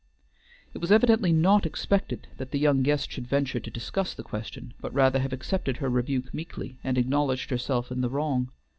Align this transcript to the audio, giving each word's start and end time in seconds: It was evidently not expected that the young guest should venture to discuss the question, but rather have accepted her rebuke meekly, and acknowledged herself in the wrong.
It 0.73 0.79
was 0.81 0.91
evidently 0.91 1.31
not 1.31 1.63
expected 1.63 2.27
that 2.37 2.49
the 2.49 2.57
young 2.57 2.81
guest 2.81 3.11
should 3.11 3.27
venture 3.27 3.59
to 3.59 3.69
discuss 3.69 4.15
the 4.15 4.23
question, 4.23 4.73
but 4.81 4.91
rather 4.95 5.19
have 5.19 5.31
accepted 5.31 5.77
her 5.77 5.89
rebuke 5.91 6.33
meekly, 6.33 6.79
and 6.83 6.97
acknowledged 6.97 7.51
herself 7.51 7.91
in 7.91 8.01
the 8.01 8.09
wrong. 8.09 8.49